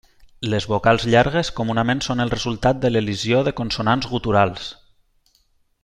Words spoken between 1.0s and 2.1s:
llargues comunament